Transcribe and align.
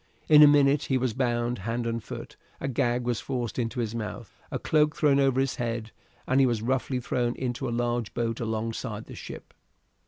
In 0.27 0.41
a 0.41 0.47
minute 0.47 0.85
he 0.85 0.97
was 0.97 1.13
bound 1.13 1.59
hand 1.59 1.85
and 1.85 2.03
foot, 2.03 2.35
a 2.59 2.67
gag 2.67 3.03
was 3.03 3.19
forced 3.19 3.59
into 3.59 3.79
his 3.79 3.93
mouth, 3.93 4.35
a 4.49 4.57
cloak 4.57 4.95
thrown 4.95 5.19
over 5.19 5.39
his 5.39 5.57
head, 5.57 5.91
and 6.25 6.39
he 6.39 6.47
was 6.47 6.63
roughly 6.63 6.99
thrown 6.99 7.35
into 7.35 7.69
a 7.69 7.69
large 7.69 8.15
boat 8.15 8.39
alongside 8.39 9.05
the 9.05 9.13
ship. 9.13 9.53